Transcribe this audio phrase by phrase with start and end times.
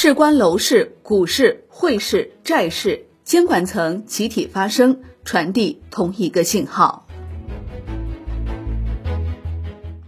[0.00, 7.08] 事关楼市、股市、汇市、债市，监管层集体发声，传递同一个信号。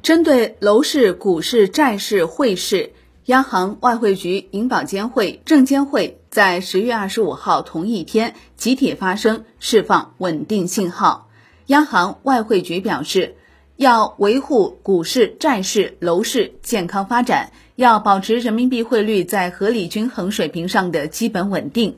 [0.00, 2.92] 针对楼市、股市、债市、汇市，
[3.24, 11.28] 央行、外汇局、银保监会、证监会在十月二十五号同一天集体发声，释放稳定信号。
[11.66, 13.34] 央行、外汇局表示，
[13.80, 17.50] 要维护股市、债市、楼市健康发展。
[17.76, 21.96] 要保持人民币汇率在合理均衡水平上的基本稳定。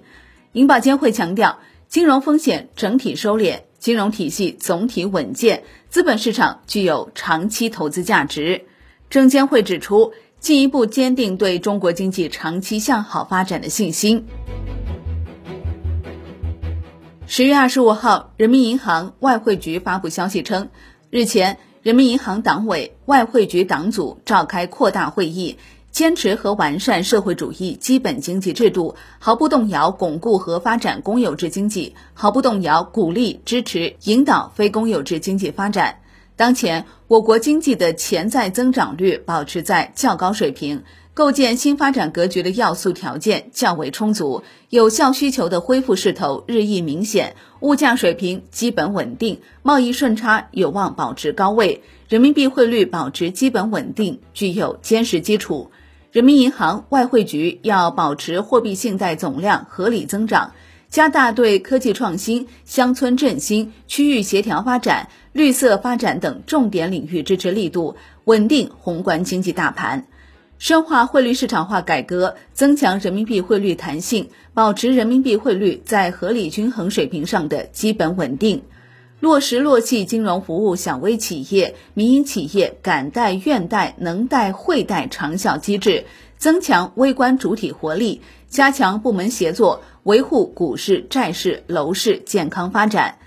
[0.52, 8.64] 银保监会强调，金融风险整体收敛，金融体系总体稳健，资本市场具有长期投资价值。
[9.10, 14.24] 证监会指出，进一步坚定对中国经济长期向好发展的信心。
[17.26, 20.68] 十月二十五号，人民银行、外汇局发布消息称，
[21.10, 21.58] 日前。
[21.82, 25.58] 人民银行党委、外汇局党组召开扩大会议，
[25.90, 35.98] 坚持和完善社会主义基本经济制度，毫不动摇巩固和发展公有制经济，毫不动摇鼓励、支持、引导非公有制经济发展。
[36.36, 40.84] 当前，我国经济的潜在增长率保持在较高水平。
[41.14, 55.70] 构建新发展格局的要素条件较为充足，有效需求的恢复势头日益明显，物价水平基本稳定，贸易顺差有望保持高位，人民币汇率保持基本稳定，具有坚实基础。
[56.12, 60.52] 人民银行、外汇局要保持货币信贷总量合理增长，
[60.88, 70.06] 加大对科技创新、乡村振兴、区域协调发展、绿色发展等重点领域支持力度，稳定宏观经济大盘。
[70.62, 78.62] 深化汇率市场化改革，增强人民币汇率弹性，保持人民币汇率在合理均衡水平上的基本稳定。
[79.18, 86.04] 落实落细金融服务小微企业、民营企业敢贷愿贷能贷会贷长效机制，
[86.38, 93.18] 增强微观主体活力，加强部门协作，维护股市、债市、楼市健康发展。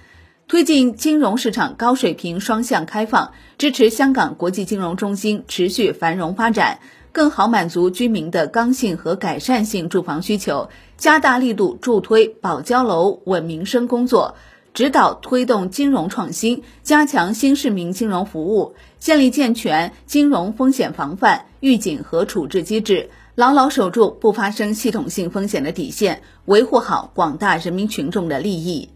[0.48, 6.80] 推进金融市场高水平双向开放，支持香港国际金融中心持续繁荣发展。
[7.16, 14.36] 更好满足居民的刚性和改善性住房需求，加大力度助推保交楼、稳民生工作，
[14.74, 28.90] 指导推动金融创新，加强新市民金融服务，建立健全金融风险防范、预警和处置机制，牢牢守住不发生系统性风险的底线，维护好广大人民群众的利益。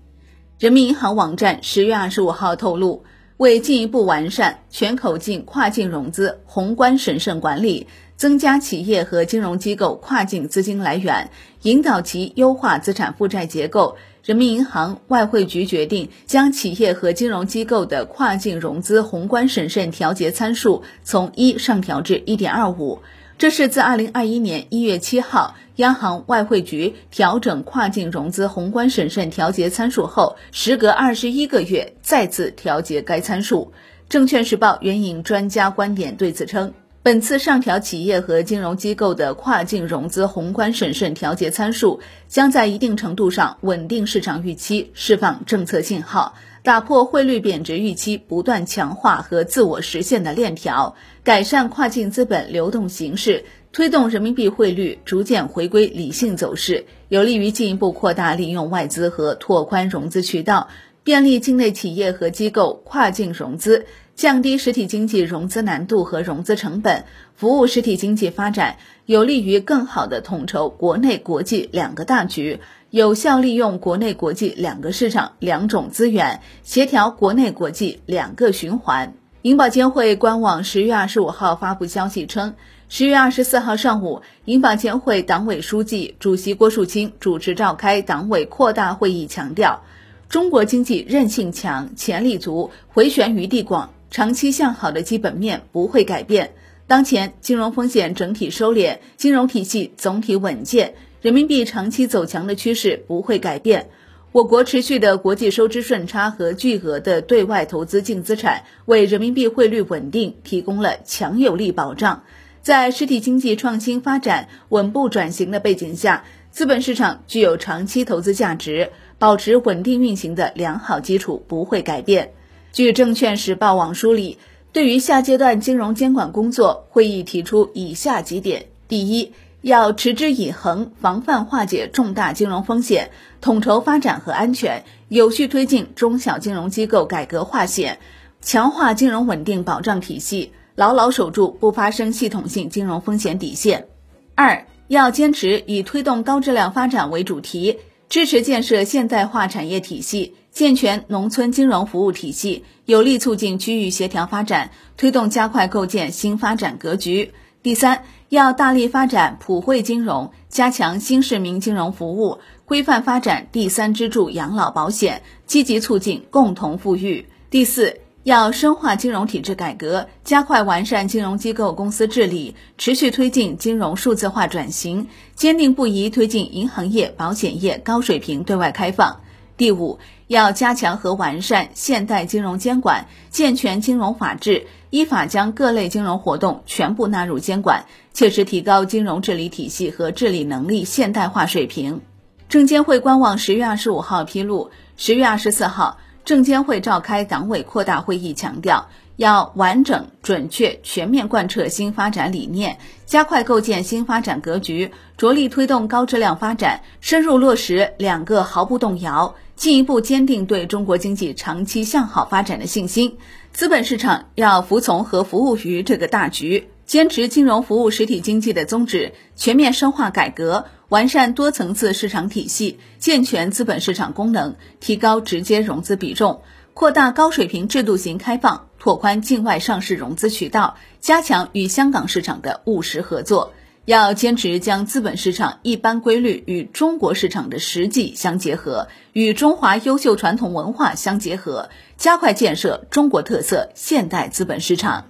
[0.59, 3.05] 人民银行网站十月二十五号透露。
[3.37, 7.87] 为进一步完善全口径跨境融资宏观审慎管理，
[8.19, 11.31] 增加企业和金融机构跨境资金来源，
[11.61, 22.99] 引导其优化资产负债结构，人民银行、外汇局决定将企业和金融机构的跨境融资宏观审慎调节参数从一上调至一点二五。
[23.37, 33.71] 这是自二零二一年一月七号央行外汇局调整跨境融资宏观审慎调节参数后，时隔二十一个月再次调节该参数。
[34.09, 46.35] 证券时报援引专家观点对此称，本次上调企业和金融机构的跨境融资宏观审慎调节参数，将在一定程度上稳定市场预期，释放政策信号。
[46.61, 60.67] 打破汇率贬值预期不断强化和自我实现的链条，改善跨境资本流动形势，推动人民币汇率逐渐回归理性走势，有利于进一步扩大利用外资和拓宽融资渠道，
[61.05, 63.85] 便利境内企业和机构跨境融资，
[64.19, 67.05] 降低实体经济融资难度和融资成本，
[67.37, 68.75] 服务实体经济发展，
[69.05, 72.59] 有利于更好地统筹国内国际两个大局。
[72.89, 79.13] 有效利用国内国际两个市场两种资源，协调国内国际两个循环。
[79.43, 82.55] 银保监会官网十月二十五号发布消息称，
[82.89, 89.81] 十月二十四号上午，银保监会党委书记、主席郭树清主持召开党委扩大会议，强调，
[90.27, 96.51] 中国经济韧性强、潜力足、回旋余地广，长期向好的基本面不会改变。
[96.87, 100.95] 当前金融风险整体收敛，金融体系总体稳健。
[101.21, 103.89] 人民币长期走强的趋势不会改变，
[104.31, 112.23] 我国持续的国际收支顺差和巨额的对外投资净资产为人民币汇率稳定提供了强有力保障。
[112.61, 122.31] 在实体经济创新发展、稳步转型的背景下，资本市场具有长期投资价值，保持稳定运行的良好基础不会改变。
[122.71, 124.37] 据证券时报网梳理，
[124.71, 133.09] 对于下阶段金融监管工作，会议提出以下几点：第一，要持之以恒，防范化解重大金融风险，
[133.41, 137.99] 统筹发展和安全，有序推进中小金融机构改革化险，
[138.41, 143.87] 强化金融稳定保障体系，牢牢守住不发生系统性金融风险底线。
[144.35, 157.33] 二，要坚持以推动高质量发展为主题，支持建设现代化产业体系，健全农村金融服务体系，有力促进区域协调发展，推动加快构建新发展格局。
[157.61, 167.27] 第三，要大力发展普惠金融，加强新市民金融服务，规范发展第三支柱养老保险，积极促进共同富裕。
[167.49, 179.21] 第四，要深化金融体制改革，加快完善金融机构公司治理，持续推进金融数字化转型，坚定不移推进银行业、保险业高水平对外开放。
[179.57, 192.01] 第五，要加强和完善现代金融监管，健全金融法治，依法将各类金融活动全部纳入监管，切实提高金融治理体系和治理能力现代化水平。
[192.47, 202.77] 证监会官网十月二十五号披露，十月二十四号，证监会召开党委扩大会议，强调要完整、准确、全面贯彻新发展理念，
[203.07, 209.33] 加快构建新发展格局，着力推动高质量发展，深入落实“两个毫不动摇”。
[209.59, 213.17] 进一步坚定对中国经济长期向好发展的信心。
[213.51, 226.41] 资本市场要服从和服务于这个大局，坚持金融服务实体经济的宗旨，全面深化改革，完善多层次市场体系，健全资本市场功能，提高直接融资比重，
[226.73, 233.51] 扩大高水平制度型开放，拓宽境外上市融资渠道，加强与香港市场的务实合作。
[233.89, 245.05] 要坚持将资本市场一般规律与中国市场的实际相结合，与中华优秀传统文化相结合，加快建设中国特色现代资本市场。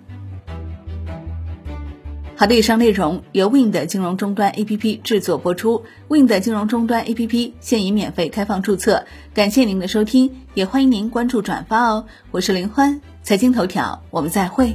[2.37, 5.83] 好的，以上内容由 Win 的金融终端 APP 制作播出。
[6.07, 9.03] Win 的金融终端 APP 现已免费开放注册，
[9.33, 12.05] 感谢您的收听，也欢迎您关注转发哦。
[12.31, 14.73] 我是林欢，财经头条，我们再会。